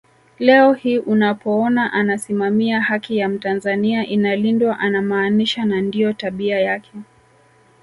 [0.39, 6.91] Leo hii unapoona anasimamia haki ya mtanzania inalindwa anamaanisha na ndio tabia yake